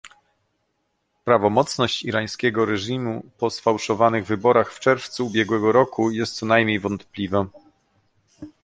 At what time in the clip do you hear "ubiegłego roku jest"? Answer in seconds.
5.27-6.35